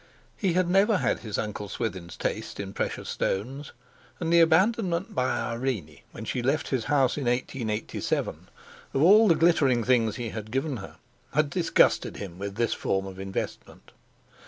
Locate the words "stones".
3.07-3.71